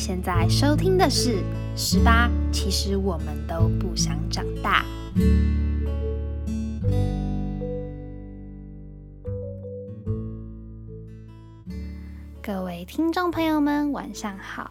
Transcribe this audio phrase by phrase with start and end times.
[0.00, 1.34] 现在收听的是
[1.76, 4.82] 《十八》，其实我们都不想长大。
[12.40, 14.70] 各位听众朋友们，晚上好，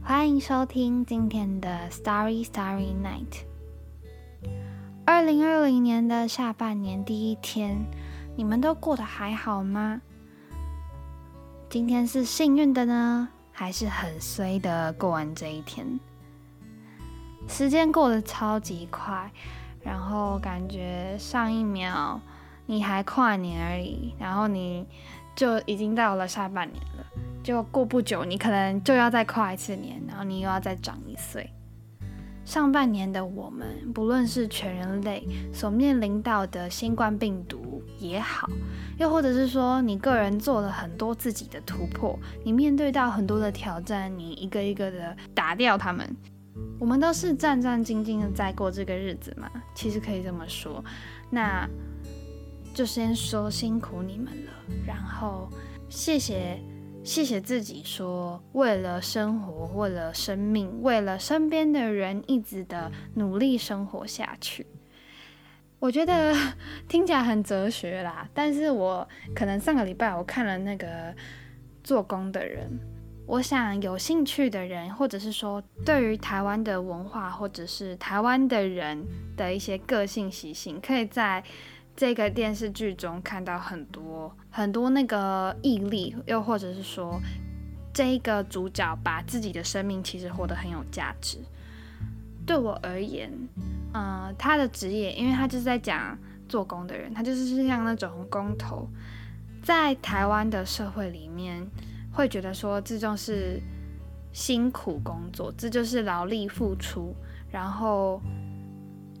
[0.00, 3.42] 欢迎收听今天的《Starry Starry Night》。
[5.04, 7.84] 二零二零年的下半年第一天，
[8.36, 10.00] 你们都过得还好吗？
[11.68, 15.86] 今天是幸运的呢，还是很衰的过完这一天？
[17.48, 19.30] 时间过得超级快，
[19.82, 22.20] 然后感觉上一秒
[22.66, 24.86] 你还跨年而已，然后你
[25.36, 27.06] 就已经到了下半年了，
[27.42, 31.50] 就过不久你可能就要再跨一次年，然后你又要再长一岁。
[32.44, 37.71] 上半年的我们，不论是全人类所面临到的新冠病毒
[38.02, 38.48] 也好，
[38.98, 46.16] 又或者是说你个人做了很多自己的突破，你面对到很多的挑战，你一个一个的打掉他们，
[46.78, 49.50] 我们都是战战兢兢的在过这个日子嘛。
[49.74, 50.84] 其实可以这么说，
[51.30, 51.68] 那
[52.74, 54.52] 就先说辛苦你们了，
[54.86, 55.48] 然后
[55.88, 56.58] 谢谢。
[57.04, 64.64] 谢谢自己，说为了生活，为了生命，为了身边的人，一直的努力生活下去。
[65.82, 66.32] 我觉得
[66.86, 71.12] 听起来很哲学啦，但是我可能上个礼拜我看了那个
[71.82, 72.70] 做工的人，
[73.26, 79.04] 我想有兴趣的人，或者是说对于台湾的文化，或者是台湾的人
[79.36, 81.42] 的一些个性习性，可以在。
[81.94, 87.20] 这个电视剧中看到很多很多那个毅力，又或者是说，
[87.92, 91.36] 这一个主角把自己的生命其实活得很有价值。
[92.46, 93.30] 对我而言，
[93.94, 98.88] 嗯，他的职业，因为他就是在讲做工的人，他就是像那种工头，
[99.62, 101.66] 在台湾的社会里面，
[102.12, 103.60] 会觉得说这就是
[104.32, 107.14] 辛苦工作，这就是劳力付出，
[107.50, 108.20] 然后。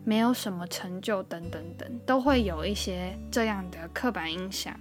[0.04, 4.74] 没有什么成就，等等等，都会有一些这样的刻板印象。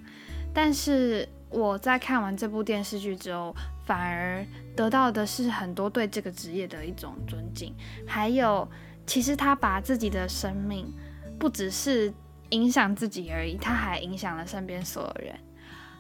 [0.51, 3.55] 但是我在看完这部电视剧之后，
[3.85, 4.43] 反而
[4.75, 7.71] 得到的是很多对这个职业的一种尊敬。
[8.07, 8.67] 还有，
[9.06, 10.91] 其实他把自己的生命
[11.39, 12.13] 不只是
[12.50, 15.35] 影响自己而已，他还影响了身边所有人。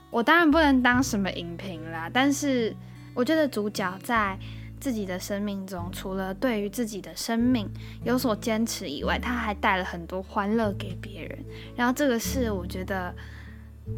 [0.09, 2.75] 我当然不能当什么影评啦，但是
[3.13, 4.37] 我觉得主角在。
[4.81, 7.69] 自己的生命中，除了对于自己的生命
[8.03, 11.45] 有所坚持以外，他还带了很多欢乐给别人。
[11.75, 13.13] 然后这个是我觉得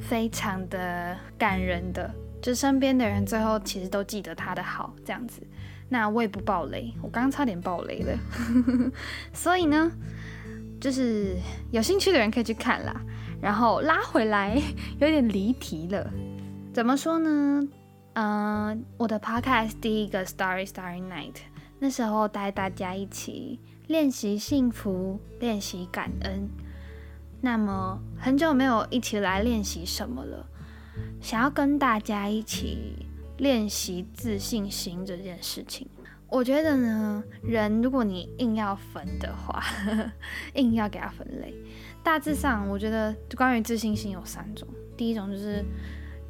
[0.02, 5.42] 非常的感人的，就身边的人最后其实都记得他的好这样子。
[5.94, 8.18] 那我也不爆雷，我刚刚差点爆雷了。
[9.32, 9.92] 所以呢，
[10.82, 11.38] 就是
[11.70, 13.00] 有兴趣的人可以去看啦。
[13.40, 14.60] 然后拉回来，
[15.00, 16.12] 有点离题了。
[16.74, 17.62] 怎么说呢？
[18.14, 21.36] 嗯，我的 podcast 第一个 Starry Starry Night，
[21.78, 26.50] 那时候带大家一起练习幸福，练习感恩。
[27.40, 30.48] 那么很久没有一起来练习什么了，
[31.22, 33.06] 想要跟大家一起
[33.38, 35.88] 练习自信心这件事情。
[36.30, 39.64] 我觉得呢，人如果你硬要分的话，
[40.56, 41.54] 硬要给他分类，
[42.04, 44.68] 大致上我觉得关于自信心有三种。
[44.98, 45.64] 第一种就是。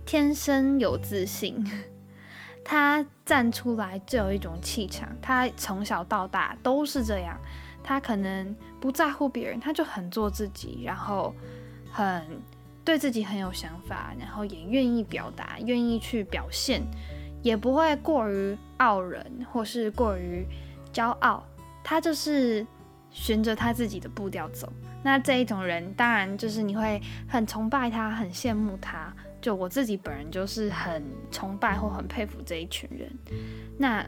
[0.06, 1.66] 天生有自信，
[2.62, 5.08] 他站出来就有一种气场。
[5.22, 7.40] 他从小到大都是这样，
[7.82, 11.34] 他可能不在乎别人，他就很做自己，然后
[11.90, 12.22] 很
[12.86, 16.82] 对自己很有想法，然后也愿意表达，愿意去表现，
[17.42, 20.46] 也不会过于傲人或是过于
[20.92, 21.46] 骄傲。
[21.84, 22.66] 他就是
[23.10, 24.72] 循着他自己的步调走。
[25.04, 29.14] 那这一种人，当然就是你会很崇拜他，很羡慕他。
[29.42, 33.12] 就我自己本人就是很崇拜或很佩服这一群人。
[33.78, 34.06] 那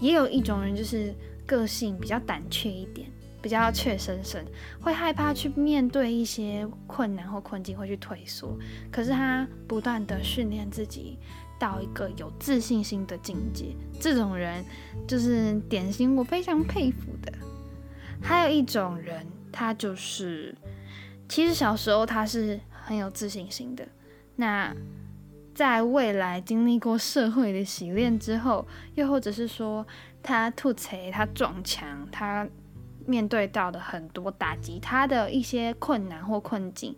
[0.00, 1.14] 也有一种人就是
[1.44, 3.06] 个性比较胆怯一点，
[3.40, 4.44] 比较怯生生，
[4.80, 8.58] 会害怕去面对一些困难或困境，会去退缩。
[8.90, 11.18] 可是他不断的训练自己
[11.58, 14.64] 到一个有自信心的境界，这种人
[15.06, 17.32] 就是典型我非常佩服的。
[18.20, 20.54] 还有一种人，他就是
[21.28, 23.86] 其实小时候他是很有自信心的。
[24.34, 24.74] 那
[25.54, 29.86] 在未来经历过社会的洗练之后，又或者是说
[30.22, 32.46] 他吐槽、他撞墙、他
[33.08, 36.94] 面对到的很多打击，他的一些困难或困境，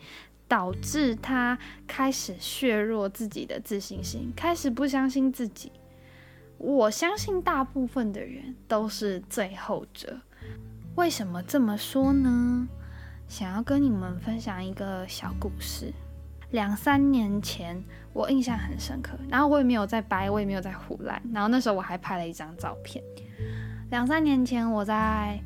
[0.49, 5.71] 导致他开始削弱自己的自信心，开始不相信自己。
[6.59, 10.21] 我相信大部分的人都是最后者。
[10.97, 12.69] 为什么这么说呢？
[13.29, 15.93] 想要跟你们分享一个小故事。
[16.51, 17.81] 两三年前，
[18.13, 19.13] 我印象很深刻。
[19.29, 21.23] 然后我也没有在掰，我也没有在胡乱。
[21.33, 23.03] 然后那时候我还拍了一张照片。
[23.91, 25.41] 两三年前，我在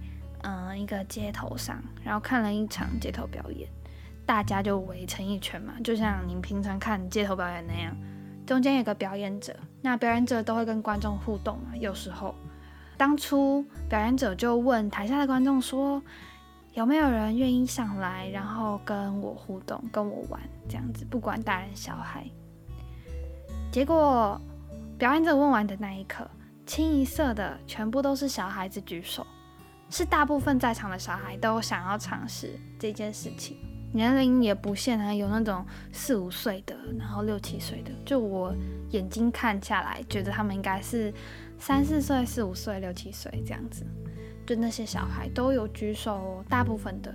[0.44, 3.68] 嗯一个街头上，然后看了一场街头表演，
[4.24, 7.96] 大家就围成一圈嘛，就像您平常看街头表演那样。
[8.46, 11.74] 中间有个表演者，那表演者都会跟观众互动嘛。
[11.74, 12.34] 有时候，
[12.98, 16.02] 当初表演者就问台下的观众说
[16.74, 20.38] ：“有没有人愿意上来，然后跟我互动，跟我玩
[20.68, 22.26] 这样子，不管大人小孩。”
[23.72, 24.38] 结果
[24.98, 26.30] 表演者问完的那一刻，
[26.66, 29.26] 清一色的全部都是小孩子举手，
[29.94, 33.56] 是大部分在场的小孩都想要尝试这件事情。
[33.92, 37.92] 年龄也不限啊，有那种四五岁的，然后六七岁的。
[38.04, 38.52] 就我
[38.90, 41.14] 眼睛看下来，觉得他们应该是
[41.60, 43.86] 三四岁、四五岁、六七岁这样子。
[44.44, 47.14] 就那些小孩都有举手，大部分的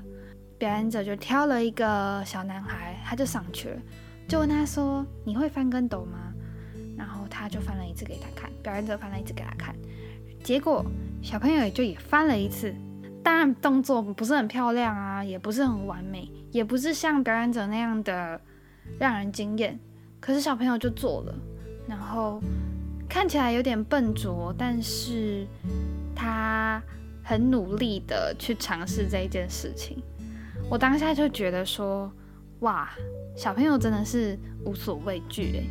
[0.58, 3.82] 表演者就挑了一个小男孩，他就上去了，
[4.26, 6.34] 就问他说：“你会翻跟斗吗？”
[6.98, 9.76] 然后他就翻了一次给他看，表演者翻了一次给他看，
[10.42, 10.86] 结果
[11.22, 12.74] 小朋友也就也翻了一次。
[13.24, 16.32] 当然动作不是很漂亮啊，也不是很完美。
[16.52, 18.42] 也不是像表演者那样的
[18.98, 19.80] 让人惊艳，
[20.20, 21.36] 可是小朋友就做了，
[21.88, 22.42] 然后
[23.08, 25.46] 看起来有点笨拙，但是
[26.16, 26.82] 他
[27.24, 30.02] 很努力的去尝试这一件事情。
[30.72, 32.12] 我当下就觉得说，
[32.62, 32.90] 哇，
[33.36, 34.36] 小朋友真的是
[34.66, 35.70] 无所畏惧诶。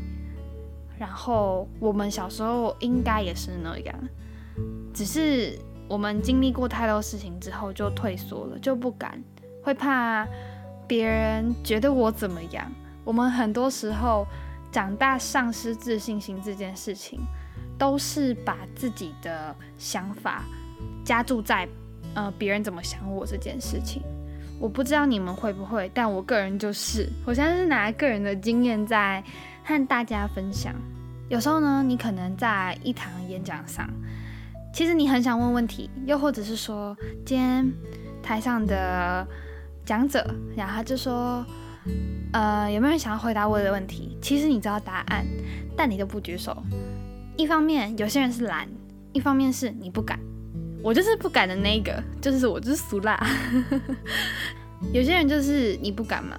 [0.96, 3.96] 然后我们小时候应该也是那样，
[4.94, 5.58] 只是
[5.88, 9.22] 我们经历过太多事情之后就退缩了，就不敢，
[9.62, 10.26] 会怕。
[10.86, 12.72] 别人觉得我怎么样？
[13.04, 14.26] 我们很多时候
[14.72, 17.20] 长大丧失自信心这件事情，
[17.76, 20.44] 都是把自己的想法
[21.04, 21.68] 加注在
[22.14, 24.02] 呃别人怎么想我这件事情。
[24.58, 29.22] 我不知道你们会不会，但我个人就是，我现在是拿个人的经验在
[29.62, 30.74] 和大家分享。
[31.28, 33.86] 有时候呢，你可能在一堂演讲上，
[34.72, 37.72] 其实你很想问问题，又或者是说今天
[38.22, 39.26] 台上的。
[39.84, 40.22] 讲者，
[40.54, 41.42] 然后他就说
[42.34, 44.18] ：“呃，有没有人想要回答我的问题？
[44.20, 45.26] 其实你知道答案，
[45.74, 46.62] 但你都不举手。
[47.38, 48.68] 一方面有些人是懒，
[49.14, 50.20] 一方面是你不敢。
[50.82, 53.18] 我就是不敢的那个，就是我就是俗辣。
[54.92, 56.36] 有些人就是你不敢嘛？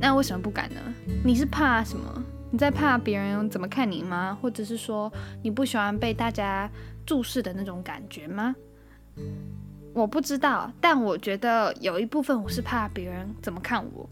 [0.00, 0.80] 那为什么不敢呢？
[1.22, 2.24] 你是怕什么？
[2.50, 4.38] 你在怕别人怎么看你吗？
[4.40, 5.12] 或者是说
[5.42, 6.70] 你不喜欢被大家
[7.08, 8.54] 注视的那种感觉吗？”
[9.96, 14.08] 我不知道，但我觉得有一部分我是怕别人怎么看我，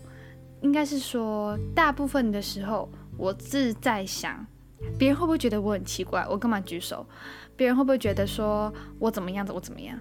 [0.62, 4.44] 应该是说大部分的时候我是在想，
[4.98, 7.06] 别人会不会觉得我很奇怪，我干嘛举手？
[7.56, 10.00] 别人会不会觉得说我怎么样子，我怎么样？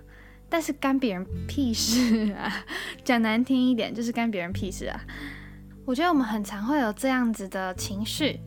[0.49, 2.51] 但是干别人屁事啊！
[3.03, 4.99] 讲难听一点就是干别人屁事啊！
[5.85, 8.39] 我觉得我们很常会有这样子的情绪，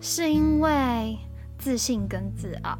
[0.00, 1.16] 是因为
[1.58, 2.76] 自信跟自傲，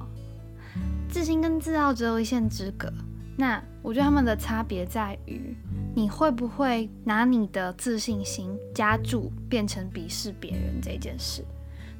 [1.13, 2.91] 自信跟自傲只有一线之隔。
[3.37, 5.55] 那我觉得他们的差别在于，
[5.95, 11.45] 你会不会拿你的自信心加注变成鄙视别人这件事？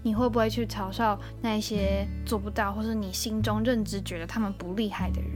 [0.03, 5.33] 你会不会去嘲笑那些做不到，或是你心中认知觉得他们不厉害的人，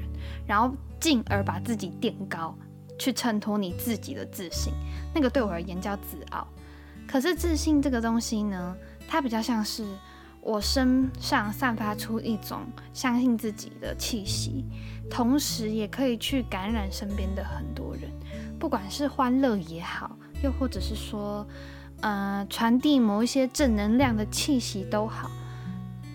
[0.47, 2.57] 然后进而把自己垫高，
[2.99, 4.73] 去衬托你自己的自信？
[5.15, 6.49] 那个对我而言叫自傲。
[7.07, 8.75] 可是自信这个东西呢，
[9.07, 9.85] 它比较像是。
[10.41, 12.61] 我身上散发出一种
[12.93, 14.65] 相信自己的气息，
[15.11, 18.11] 同时也可以去感染身边的很多人，
[18.59, 21.47] 不管是欢乐也好，又或者是说，
[22.01, 25.31] 呃，传递某一些正能量的气息都好，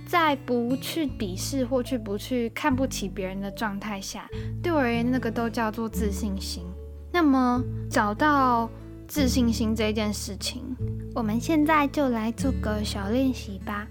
[0.05, 4.29] 在不去鄙视或去不去看不起别人的状态下，
[4.63, 6.63] 对我而言，那个都叫做自信心。
[7.11, 8.69] 那么，找到
[9.05, 10.63] 自信心这件事情。
[11.13, 13.85] 我们现在就来做个小练习吧。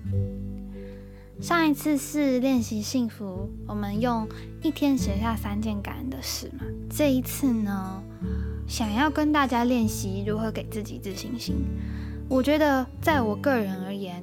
[1.41, 4.29] 上一次是练习幸福，我们用
[4.63, 6.67] 一天写下三件感恩的事嘛。
[6.91, 8.03] 这一次呢，
[8.69, 11.57] 想要跟大家练习如何给自己自信心。
[12.29, 14.23] 我觉得，在我个人而言，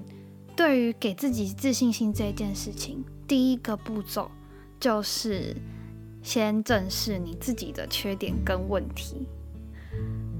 [0.55, 4.29] 对于给自己自信心这件事情，第一个步骤
[4.79, 5.55] 就是
[6.21, 9.27] 先正视你自己的缺点跟问题。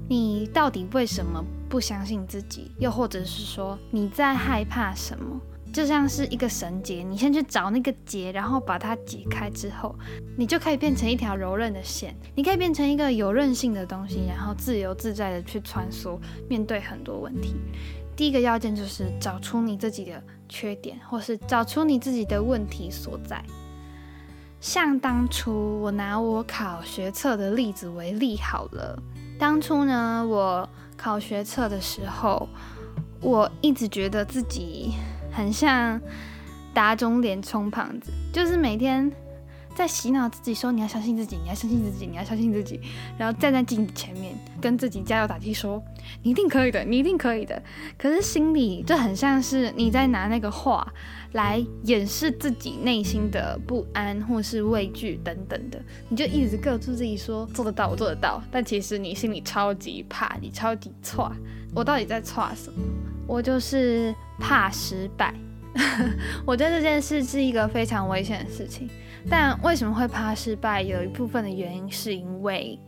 [0.08, 2.72] 你到底为什么不相信自己？
[2.78, 5.38] 又或者是说你在害怕什么？
[5.70, 9.94] 就像是一个绳结，你先去找那个结，然后把它解开之后，
[10.34, 12.16] 你就可以变成一条柔韧的线。
[12.34, 17.54] 你可以变成一个有韧性的东西，然后自由自在的去穿梭，面对很多问题。
[18.16, 23.44] 第一个要件就是找出你自己的缺点，或是找出你自己的问题所在。
[24.58, 29.00] 像当初我拿我考学测的例子为例好了。
[29.38, 32.48] 当初呢，我考学测的时候，
[33.20, 34.94] 我一直觉得自己
[35.30, 36.00] 很像
[36.74, 39.10] 打肿脸充胖子，就是每天。
[39.78, 42.80] 在洗脑自己说你要相信自己，你要相信自己，你要相信自己，
[43.16, 45.80] 然后站在镜子前面跟自己加油打气说
[46.20, 47.62] 你一定可以的，你一定可以的。
[47.96, 50.92] 可是心里就很像是你在拿那个话
[51.34, 58.42] 来掩饰自己内心的不安或是畏惧等等的，你就一直告诉自己说做得到，我做得到。
[58.50, 61.32] 但其实你心里超级怕，你超级错。
[61.72, 62.82] 我到底在错什么？
[63.28, 65.32] 我就是怕失败。
[66.44, 68.90] 我觉得这件事是一个非常危险的事情。
[69.28, 70.82] 但为什么会怕失败？
[70.82, 72.78] 有一部分的原因是因为，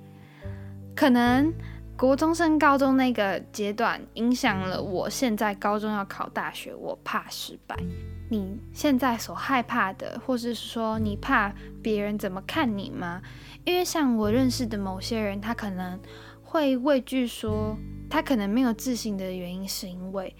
[0.95, 1.53] 可能
[1.97, 7.77] 国中升高中那个阶段影响了我现在高中要考大学，我怕失败。
[8.31, 13.21] 你现在所害怕的，或是说你怕别人怎么看你吗？
[13.65, 15.99] 因为像我认识的某些人，他可能
[16.43, 17.77] 会畏惧说，
[18.09, 20.35] 他可能没有自信的原因是因为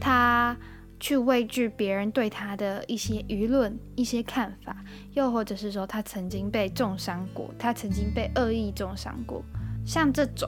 [0.00, 0.56] 他。
[1.00, 4.76] 去畏惧别人对他的一些舆论、一些看法，
[5.14, 9.42] 又或者是说他曾经被重伤过，他曾经被恶意重伤过，
[9.86, 10.46] 像这种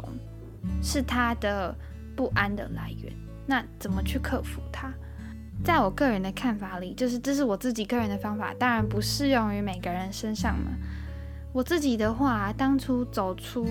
[0.83, 1.75] 是他的
[2.15, 3.11] 不安的来源。
[3.47, 4.93] 那怎么去克服它？
[5.65, 10.71] 在我个人的看法里，就是这是我自己个人的方法，当然不适用于每个人身上嘛。
[11.53, 13.67] 我自己的话，当初走出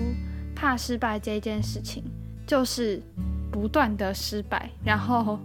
[0.54, 2.02] 怕失败这件事情，
[2.44, 3.00] 就是
[3.52, 5.38] 不断的失败，然后。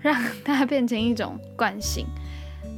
[0.00, 2.06] 让它变成一种惯性。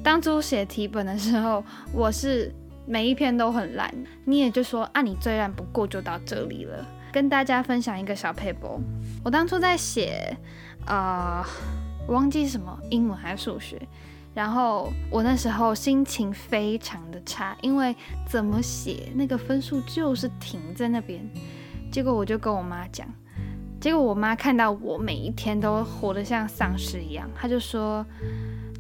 [0.03, 2.55] 当初写题本的时候，我是
[2.87, 3.93] 每一篇都很烂，
[4.25, 6.87] 你也就说啊，你最烂不过就到这里了。
[7.11, 8.79] 跟大家分享一个小 paper，
[9.25, 10.37] 我当初在写，
[10.87, 11.45] 呃，
[12.07, 13.81] 忘记什么英文还是数学，
[14.35, 17.97] 然后我那时候心情非常的差，因为
[18.27, 21.21] 怎么写那个分数就是停在那边。
[21.91, 23.09] 结果我就跟我妈讲。
[23.81, 28.05] 结果我妈看到我每一天都活得像丧尸一样，她就说，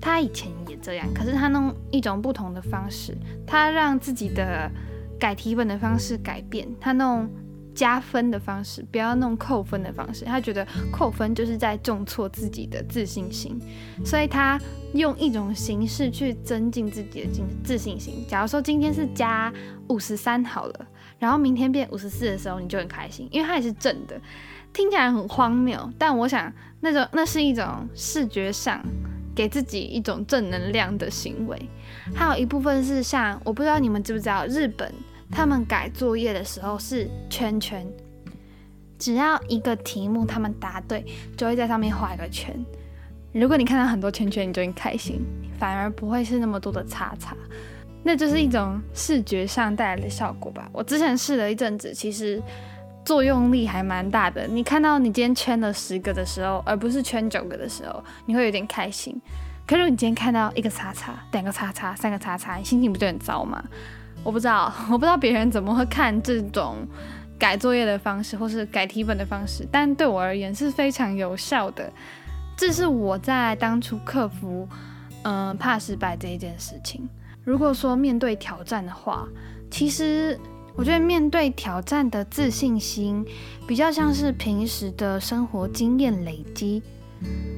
[0.00, 4.70] 她以前也这样，可是她弄一种不同的方式，她让自己的
[5.18, 7.30] 改题本的方式改变，她弄
[7.74, 10.24] 加分的方式，不要弄扣分的方式。
[10.24, 13.56] 她觉得扣分就是在重挫自己的自信心，
[14.04, 14.60] 所以她
[14.94, 17.30] 用一种形式去增进自己的
[17.62, 18.24] 自信心。
[18.26, 19.52] 假如说今天是加
[19.88, 20.86] 五十三好了，
[21.20, 24.20] 然后明天变五十四的时候，你就很开心，因为它也是正的。
[24.72, 28.80] 听起来很荒谬，但我想那种那是一种视觉上
[29.34, 31.60] 给自己一种正能量的行为。
[32.14, 34.92] 还有一部分是像我不知道你们知不知道，日本
[35.30, 37.84] 他们改作业的时候是圈圈，
[38.98, 41.04] 只要一个题目他们答对，
[41.36, 42.54] 就会在上面画一个圈。
[43.32, 45.20] 如果你看到很多圈圈，你就很开心，
[45.58, 47.36] 反而不会是那么多的叉叉。
[48.04, 50.68] 那就是一种视觉上带来的效果吧。
[50.72, 52.40] 我之前试了一阵子，其实。
[53.08, 54.46] 作用力还蛮大的。
[54.46, 59.18] 你看到你今天圈了十个的时候，而不是圈九个的时候，你会有点开心。
[59.66, 63.64] 可是你今天看到一个叉叉、两个叉叉、三个叉叉，你心情不就很糟吗？
[64.22, 66.86] 我不知道，我不知道别人怎么会看这种
[67.38, 71.90] 改作业的方式，或是改题本的方式，但对我而言是非常有效的。
[72.58, 74.68] 这是我在当初克服
[75.22, 77.08] 嗯怕失败这一件事情。
[77.42, 79.26] 如果说面对挑战的话，
[79.70, 80.38] 其实。
[80.78, 83.26] 我觉得面对挑战的自信心，
[83.66, 86.80] 比较像是平时的生活经验累积。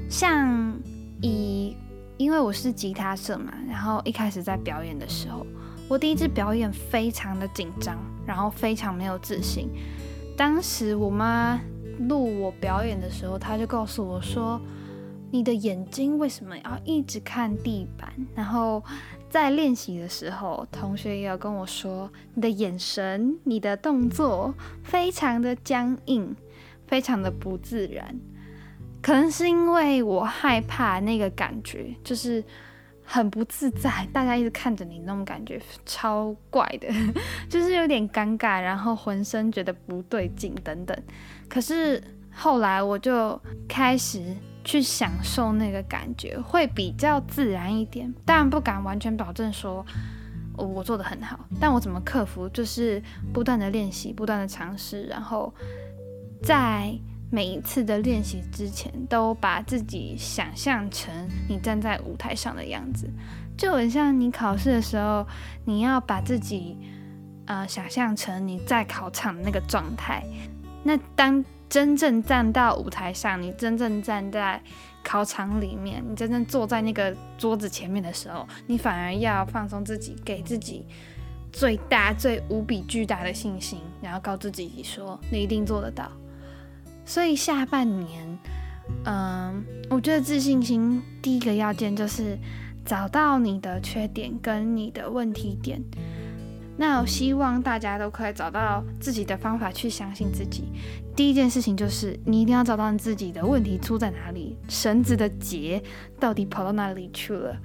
[0.08, 0.74] 像
[1.20, 1.76] 以，
[2.16, 5.46] 因为我是吉他社嘛，然后一开始在表演的时候，
[5.86, 9.68] 我第一次表演非常的紧张，然后非常没有自信。
[10.34, 11.60] 当时我妈
[12.08, 14.58] 录我表演的时候，她就告诉我说
[15.30, 18.82] ：“你的眼睛为什么要一直看地板？”然后。
[19.30, 26.34] 在练习的时候，同学也有跟我说，你的眼神、你的动作非常的僵硬，
[26.88, 28.18] 非常的不自然。
[29.00, 32.44] 可能是因为我害怕那个感觉，就是
[33.04, 36.88] 很不自在，大家一直看着你那种感觉超怪的，
[37.48, 40.96] 就是有点尴尬，然后浑身觉得不对劲等等。
[41.48, 44.34] 可是后来我就开始。
[44.70, 49.84] 去享受那个感觉会比较自然一点，当然不敢完全保证说
[50.56, 55.52] 我做的很好，但我怎么克服，就是不断的练习，不断的尝试，然后
[56.40, 56.96] 在
[57.32, 61.12] 每一次的练习之前，都把自己想象成
[61.48, 63.10] 你站在舞台上的样子，
[63.58, 65.26] 就很像你考试的时候，
[65.64, 66.78] 你要把自己
[67.46, 70.24] 呃想象成你在考场的那个状态，
[70.84, 71.44] 那当。
[71.70, 74.60] 真正站到舞台上，你真正站在
[75.04, 80.84] 考场里面，你真正坐在那个桌子前面的时候，你反而要放松自己，给自己
[81.52, 86.10] 最大、最无比巨大的信心，然后告诉自己说：“你一定做得到。”
[87.06, 88.38] 所以下半年
[89.04, 92.36] 嗯，我觉得自信心第一个要件就是
[92.84, 95.80] 找到你的缺点跟你的问题点。
[96.76, 100.64] 那希望大家都可以找到自己的方法去相信自己。
[101.14, 105.82] 第一件事情就是你一定要找到你自己的问题出在哪里，绳子的结
[106.18, 107.56] 到底跑到哪里去了。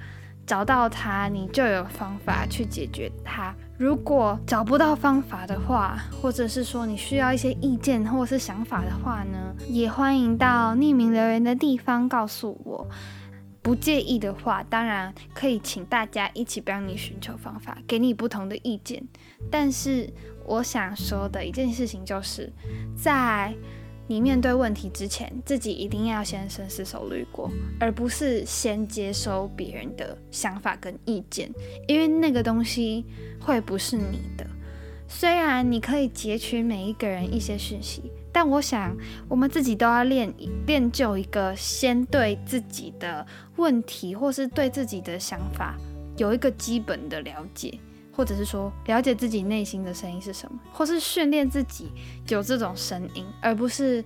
[0.45, 3.55] 找到它，你就有方法去解决它。
[3.77, 12.87] 如果找不到方法的话，或者是说你需要一些意见或是想法的话呢，也欢迎到匿名留言的地方告诉我。
[13.65, 19.03] 不介意的话，当然可以请大家一起帮你寻求方法，给你不同的意见。
[19.49, 20.07] 但是
[20.45, 22.53] 我想说的一件事情就是，
[22.95, 23.51] 在
[24.05, 31.51] 你面对问题之前，自己一定要先深思熟虑过，而不是先接收别人的想法跟意见，
[31.87, 33.03] 因为那个东西
[33.39, 34.45] 会不是你的。
[35.07, 38.11] 虽然你可以截取每一个人一些讯息。
[38.35, 38.93] 但我想，
[39.29, 40.29] 我们自己都要练
[40.67, 43.25] 练就一个先对自己的
[43.55, 45.77] 问题，或是对自己的想法
[46.17, 47.79] 有一个基本的了解，
[48.11, 51.89] 或者是说了解自己内心的声音是什么，或是训练自己
[52.27, 54.03] 有这种声音，而不是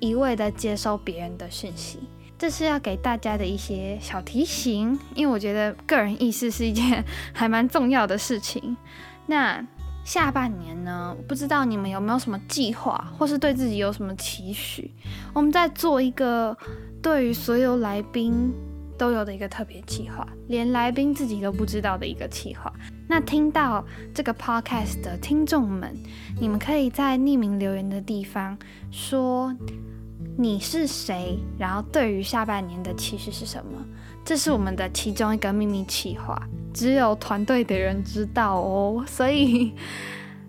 [0.00, 2.00] 一味的接收别人的讯息。
[2.38, 7.02] 这是要给大家的一些小提醒，因为我觉得个人意识是一件
[7.32, 8.76] 还蛮重要的事情。
[9.24, 9.66] 那。
[10.04, 14.90] 下半年呢，不知道你们有没有什么计划，或是对自己有什么期许？
[15.32, 16.56] 我们在做一个
[17.00, 18.52] 对于所有来宾
[18.98, 22.72] 都有的一个特别计划，连来宾自己都不知道的一个计划。
[23.08, 25.96] 那听到这个 podcast 的听众们，
[26.40, 28.56] 你们可以在匿名留言的地方
[28.90, 29.54] 说
[30.36, 33.84] 你是谁，然后对于下半年的期许是什么？
[34.24, 36.40] 这是我们的其中一个秘密企划。
[36.72, 39.74] 只有团队的人知道哦，所以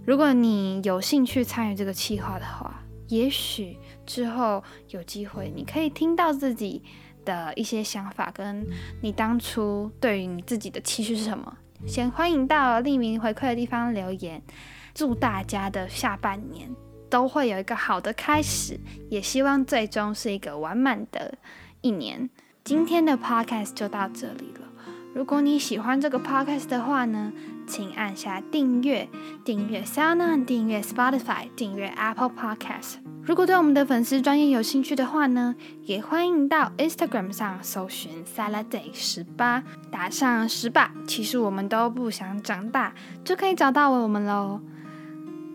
[0.05, 6.81] 如果你有兴趣参与这个企划的话，也许之后有机会你可以听到自己
[7.25, 8.65] 的一些想法，跟
[9.01, 11.57] 你当初对于你自己的期许是什么。
[11.85, 14.41] 先欢迎到匿名回馈的地方留言，
[14.93, 16.73] 祝大家的下半年
[17.09, 21.37] 都会有一个好的开始，也希望最终是一个完满的
[21.81, 22.29] 一年。
[22.63, 24.61] 今天的 podcast 就到这里了。
[25.13, 27.33] 如果你喜欢这个 podcast 的话呢，
[27.67, 29.09] 请按下订阅，
[29.43, 32.99] 订阅 SoundOn，订阅 Spotify，订阅 Apple Podcast。
[33.21, 42.93] 如果对我们的粉丝专业有兴趣的话呢，也欢迎到 Instagram 上搜寻 Saladay 十八，打上十八，其实我们都不想长大，
[43.25, 44.61] 就可以找到我们喽。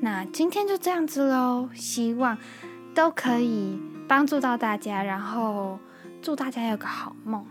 [0.01, 2.37] 那今天就这样子喽，希望
[2.94, 5.79] 都可以帮助到大家，然后
[6.21, 7.45] 祝大家有个好梦。